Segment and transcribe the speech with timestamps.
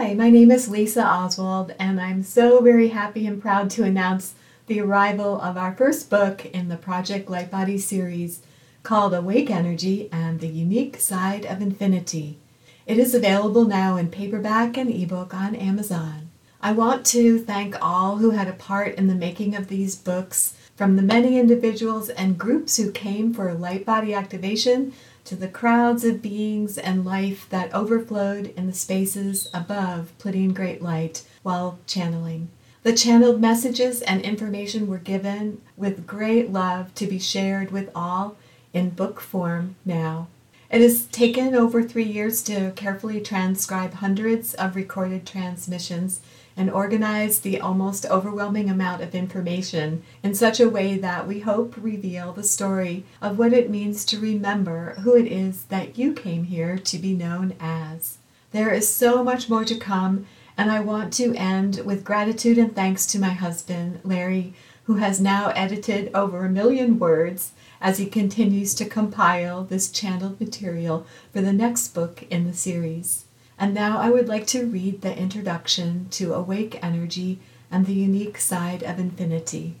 [0.00, 4.32] Hi, my name is Lisa Oswald, and I'm so very happy and proud to announce
[4.66, 8.40] the arrival of our first book in the Project Lightbody series
[8.82, 12.38] called Awake Energy and the Unique Side of Infinity.
[12.86, 16.29] It is available now in paperback and ebook on Amazon.
[16.62, 20.52] I want to thank all who had a part in the making of these books,
[20.76, 24.92] from the many individuals and groups who came for light body activation
[25.24, 30.82] to the crowds of beings and life that overflowed in the spaces above Pleiadian Great
[30.82, 32.50] Light while channeling.
[32.82, 38.36] The channeled messages and information were given with great love to be shared with all
[38.74, 40.28] in book form now.
[40.70, 46.20] It has taken over three years to carefully transcribe hundreds of recorded transmissions
[46.56, 51.74] and organize the almost overwhelming amount of information in such a way that we hope
[51.76, 56.44] reveal the story of what it means to remember who it is that you came
[56.44, 58.18] here to be known as.
[58.52, 60.26] There is so much more to come,
[60.56, 64.52] and I want to end with gratitude and thanks to my husband, Larry,
[64.84, 70.40] who has now edited over a million words as he continues to compile this channeled
[70.40, 73.24] material for the next book in the series.
[73.60, 77.38] And now I would like to read the introduction to Awake Energy
[77.70, 79.74] and the Unique Side of Infinity.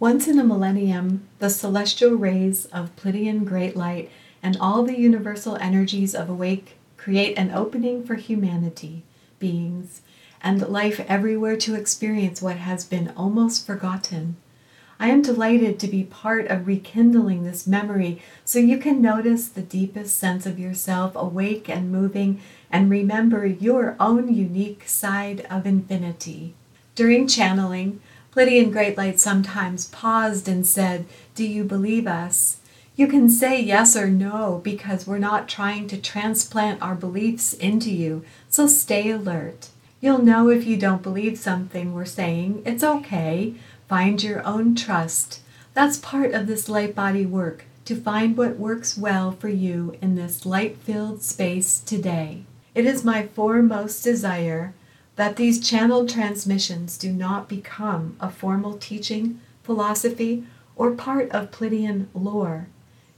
[0.00, 4.10] Once in a millennium, the celestial rays of Pleiadian Great Light
[4.42, 9.02] and all the universal energies of awake create an opening for humanity,
[9.38, 10.00] beings,
[10.42, 14.36] and life everywhere to experience what has been almost forgotten
[14.98, 19.62] I am delighted to be part of rekindling this memory so you can notice the
[19.62, 26.54] deepest sense of yourself awake and moving and remember your own unique side of infinity.
[26.94, 28.00] During channeling,
[28.32, 32.58] Pleiadian Great Light sometimes paused and said, Do you believe us?
[32.96, 37.90] You can say yes or no because we're not trying to transplant our beliefs into
[37.90, 39.68] you, so stay alert.
[40.00, 42.62] You'll know if you don't believe something we're saying.
[42.64, 43.54] It's okay.
[43.88, 45.40] Find your own trust.
[45.72, 50.16] That's part of this light body work to find what works well for you in
[50.16, 52.42] this light filled space today.
[52.74, 54.74] It is my foremost desire
[55.14, 60.44] that these channeled transmissions do not become a formal teaching, philosophy,
[60.74, 62.66] or part of Pleiadian lore.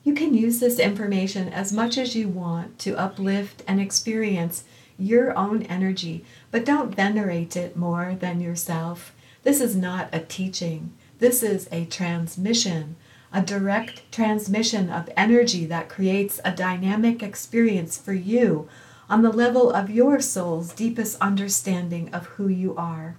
[0.05, 4.65] You can use this information as much as you want to uplift and experience
[4.99, 9.13] your own energy, but don't venerate it more than yourself.
[9.43, 12.97] This is not a teaching, this is a transmission,
[13.33, 18.69] a direct transmission of energy that creates a dynamic experience for you
[19.09, 23.17] on the level of your soul's deepest understanding of who you are.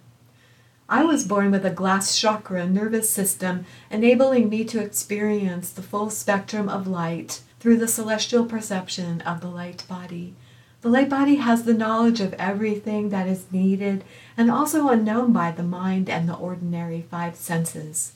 [0.87, 6.09] I was born with a glass chakra nervous system enabling me to experience the full
[6.09, 10.33] spectrum of light through the celestial perception of the light body.
[10.81, 14.05] The light body has the knowledge of everything that is needed
[14.37, 18.13] and also unknown by the mind and the ordinary five senses.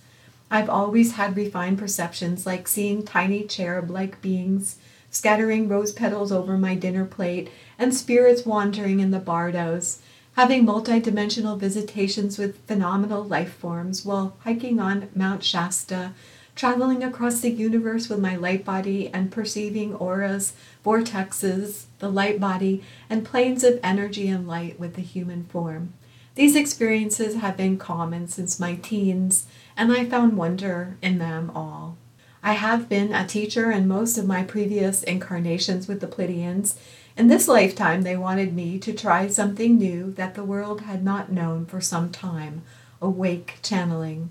[0.49, 4.77] I've always had refined perceptions like seeing tiny cherub like beings
[5.11, 10.01] scattering rose petals over my dinner plate and spirits wandering in the bardos,
[10.35, 16.13] having multidimensional visitations with phenomenal life forms while hiking on Mount Shasta
[16.55, 20.53] traveling across the universe with my light body and perceiving auras,
[20.85, 25.93] vortexes, the light body, and planes of energy and light with the human form.
[26.35, 29.45] These experiences have been common since my teens,
[29.77, 31.97] and I found wonder in them all.
[32.41, 36.75] I have been a teacher in most of my previous incarnations with the Pleiadians.
[37.15, 41.31] In this lifetime, they wanted me to try something new that the world had not
[41.31, 42.63] known for some time
[43.01, 44.29] awake channeling.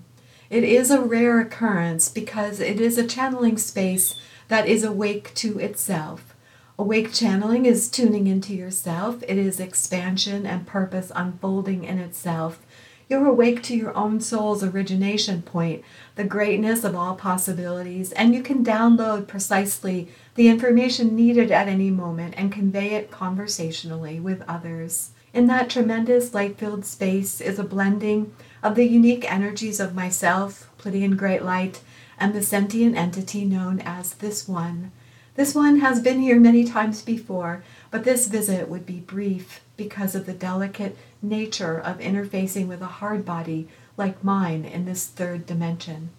[0.49, 4.15] It is a rare occurrence because it is a channeling space
[4.49, 6.35] that is awake to itself.
[6.77, 12.59] Awake channeling is tuning into yourself, it is expansion and purpose unfolding in itself.
[13.09, 15.83] You're awake to your own soul's origination point,
[16.15, 21.91] the greatness of all possibilities, and you can download precisely the information needed at any
[21.91, 25.11] moment and convey it conversationally with others.
[25.33, 30.69] In that tremendous light filled space is a blending of the unique energies of myself,
[30.77, 31.81] Pleiadian Great Light,
[32.19, 34.91] and the sentient entity known as this one.
[35.35, 40.13] This one has been here many times before, but this visit would be brief because
[40.13, 45.47] of the delicate nature of interfacing with a hard body like mine in this third
[45.47, 46.11] dimension.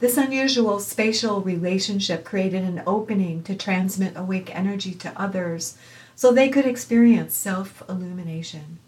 [0.00, 5.78] This unusual spatial relationship created an opening to transmit awake energy to others
[6.18, 8.80] so they could experience self illumination.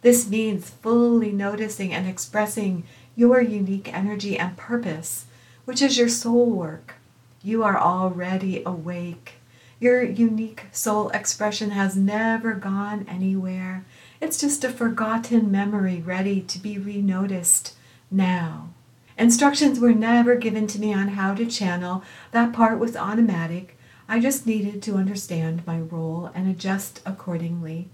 [0.00, 5.26] This means fully noticing and expressing your unique energy and purpose,
[5.66, 6.94] which is your soul work.
[7.42, 9.34] You are already awake.
[9.78, 13.84] Your unique soul expression has never gone anywhere.
[14.18, 17.72] It's just a forgotten memory ready to be renoticed
[18.10, 18.70] now.
[19.18, 22.02] Instructions were never given to me on how to channel.
[22.30, 23.77] That part was automatic.
[24.10, 27.90] I just needed to understand my role and adjust accordingly.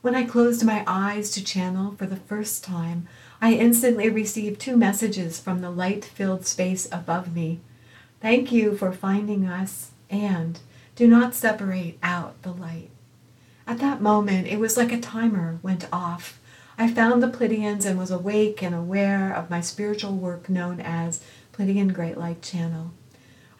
[0.00, 3.06] When I closed my eyes to channel for the first time,
[3.42, 7.60] I instantly received two messages from the light filled space above me.
[8.22, 10.58] Thank you for finding us, and
[10.96, 12.88] do not separate out the light.
[13.66, 16.40] At that moment, it was like a timer went off.
[16.78, 21.22] I found the Pleiadians and was awake and aware of my spiritual work known as
[21.52, 22.92] Pleiadian Great Light Channel.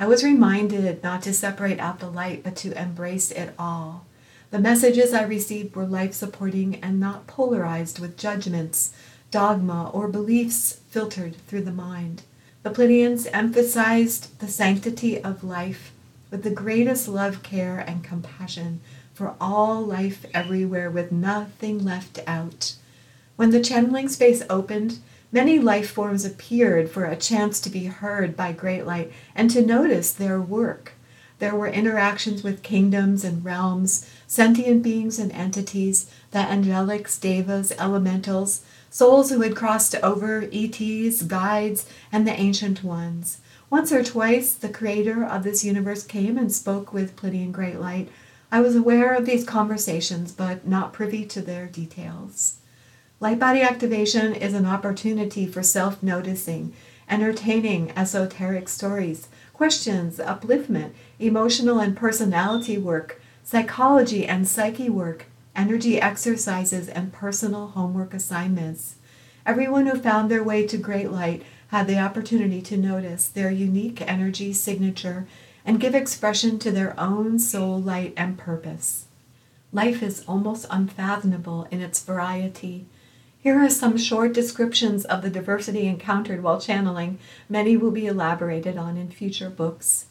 [0.01, 4.07] I was reminded not to separate out the light, but to embrace it all.
[4.51, 8.93] The messages I received were life supporting and not polarized with judgments,
[9.31, 12.23] dogma, or beliefs filtered through the mind.
[12.63, 15.93] The Pleiadians emphasized the sanctity of life
[16.31, 18.81] with the greatest love, care, and compassion
[19.13, 22.75] for all life everywhere, with nothing left out.
[23.37, 25.01] When the channeling space opened,
[25.31, 29.65] many life forms appeared for a chance to be heard by Great Light and to
[29.65, 30.93] notice their work.
[31.39, 38.63] There were interactions with kingdoms and realms, sentient beings and entities, the angelics, devas, elementals,
[38.91, 43.39] souls who had crossed over, ETs, guides, and the ancient ones.
[43.71, 48.09] Once or twice, the creator of this universe came and spoke with Pleiadian Great Light.
[48.51, 52.57] I was aware of these conversations, but not privy to their details.
[53.21, 56.73] Light body activation is an opportunity for self noticing,
[57.11, 65.27] entertaining esoteric stories, questions, upliftment, emotional and personality work, psychology and psyche work,
[65.57, 68.95] energy exercises, and personal homework assignments.
[69.45, 74.01] Everyone who found their way to Great Light had the opportunity to notice their unique
[74.01, 75.27] energy signature
[75.65, 79.07] and give expression to their own soul light and purpose.
[79.73, 82.87] Life is almost unfathomable in its variety.
[83.49, 87.19] Here are some short descriptions of the diversity encountered while channeling.
[87.49, 90.05] Many will be elaborated on in future books.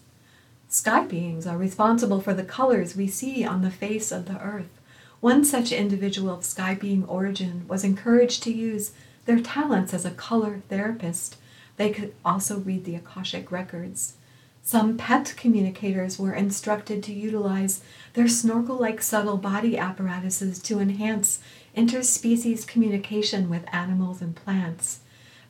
[0.69, 4.81] Sky beings are responsible for the colors we see on the face of the earth.
[5.19, 8.93] One such individual of sky being origin was encouraged to use
[9.27, 11.37] their talents as a color therapist
[11.75, 14.15] they could also read the Akashic records.
[14.63, 17.81] Some pet communicators were instructed to utilize
[18.15, 21.39] their snorkel like subtle body apparatuses to enhance
[21.77, 24.99] interspecies communication with animals and plants.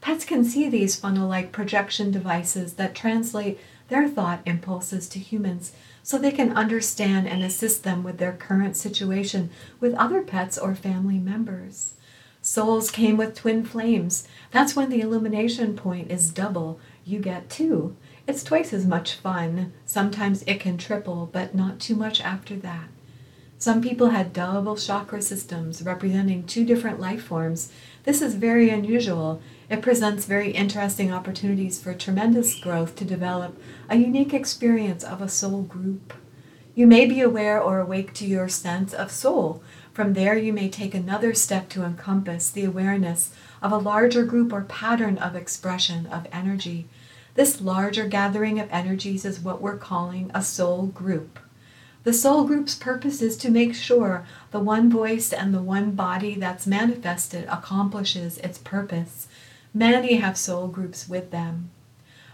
[0.01, 5.71] Pets can see these funnel like projection devices that translate their thought impulses to humans
[6.03, 10.75] so they can understand and assist them with their current situation with other pets or
[10.75, 11.93] family members.
[12.41, 14.27] Souls came with twin flames.
[14.51, 16.79] That's when the illumination point is double.
[17.03, 17.97] You get two.
[18.25, 19.73] It's twice as much fun.
[19.85, 22.87] Sometimes it can triple, but not too much after that.
[23.57, 27.71] Some people had double chakra systems representing two different life forms.
[28.03, 29.41] This is very unusual.
[29.69, 33.59] It presents very interesting opportunities for tremendous growth to develop
[33.89, 36.13] a unique experience of a soul group.
[36.75, 39.63] You may be aware or awake to your sense of soul,
[39.97, 43.33] from there, you may take another step to encompass the awareness
[43.63, 46.87] of a larger group or pattern of expression of energy.
[47.33, 51.39] This larger gathering of energies is what we're calling a soul group.
[52.07, 56.35] The soul group's purpose is to make sure the one voice and the one body
[56.35, 59.27] that's manifested accomplishes its purpose.
[59.73, 61.69] Many have soul groups with them.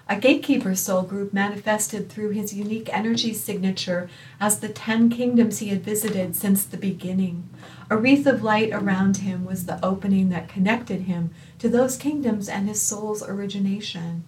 [0.08, 5.70] A gatekeeper soul group manifested through his unique energy signature as the ten kingdoms he
[5.70, 7.50] had visited since the beginning.
[7.90, 12.48] A wreath of light around him was the opening that connected him to those kingdoms
[12.48, 14.24] and his soul's origination.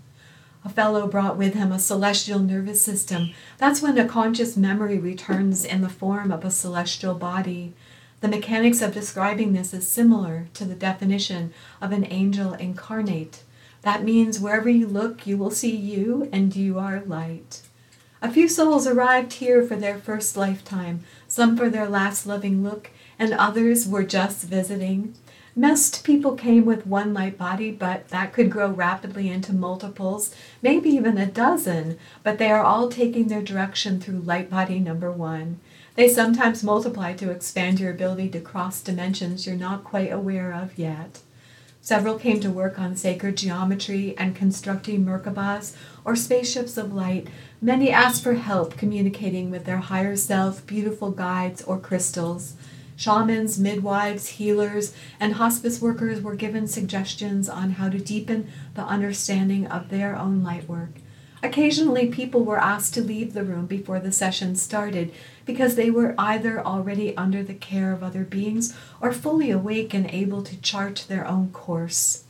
[0.66, 3.30] A fellow brought with him a celestial nervous system.
[3.60, 7.74] That's when a conscious memory returns in the form of a celestial body.
[8.22, 13.44] The mechanics of describing this is similar to the definition of an angel incarnate.
[13.84, 17.62] That means wherever you look, you will see you, and you are light.
[18.24, 22.90] A few souls arrived here for their first lifetime, some for their last loving look,
[23.20, 25.14] and others were just visiting.
[25.58, 30.90] Most people came with one light body, but that could grow rapidly into multiples, maybe
[30.90, 35.62] even a dozen, but they are all taking their direction through light body number one.
[35.96, 40.78] They sometimes multiply to expand your ability to cross dimensions you're not quite aware of
[40.78, 41.22] yet.
[41.80, 47.28] Several came to work on sacred geometry and constructing Merkabahs or spaceships of light.
[47.62, 52.56] Many asked for help communicating with their higher self, beautiful guides, or crystals.
[52.96, 59.68] Shamans, midwives, healers, and hospice workers were given suggestions on how to deepen the understanding
[59.68, 60.92] of their own light work.
[61.44, 65.14] Occasionally, people were asked to leave the room before the session started
[65.46, 70.10] because they were either already under the care of other beings or fully awake and
[70.10, 72.24] able to chart their own course.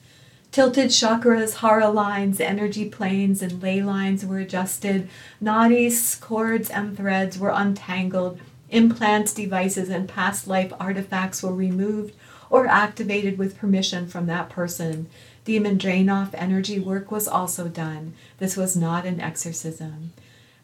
[0.51, 5.09] Tilted chakras, hara lines, energy planes, and ley lines were adjusted.
[5.41, 8.39] Nadis, cords, and threads were untangled.
[8.69, 12.15] Implants, devices, and past life artifacts were removed
[12.49, 15.07] or activated with permission from that person.
[15.43, 18.13] Demon drain off energy work was also done.
[18.39, 20.13] This was not an exorcism.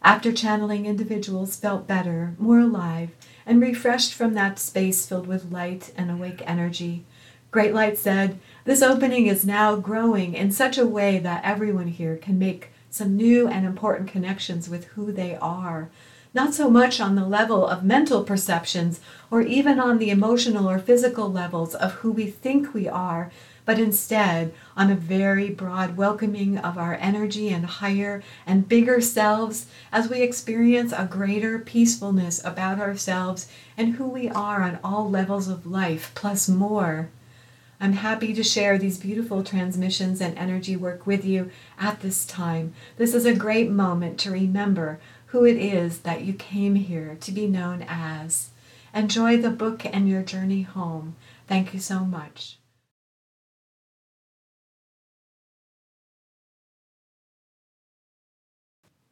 [0.04, 3.12] After channeling, individuals felt better, more alive,
[3.46, 7.06] and refreshed from that space filled with light and awake energy.
[7.52, 12.16] Great Light said, This opening is now growing in such a way that everyone here
[12.16, 15.90] can make some new and important connections with who they are.
[16.34, 20.80] Not so much on the level of mental perceptions or even on the emotional or
[20.80, 23.30] physical levels of who we think we are,
[23.66, 29.66] but instead on a very broad welcoming of our energy and higher and bigger selves
[29.92, 35.50] as we experience a greater peacefulness about ourselves and who we are on all levels
[35.50, 37.10] of life, plus more.
[37.82, 42.74] I'm happy to share these beautiful transmissions and energy work with you at this time.
[42.98, 45.00] This is a great moment to remember
[45.32, 48.50] who it is that you came here to be known as.
[48.94, 51.16] Enjoy the book and your journey home.
[51.48, 52.58] Thank you so much.